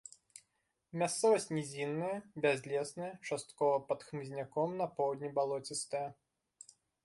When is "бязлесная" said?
2.45-3.11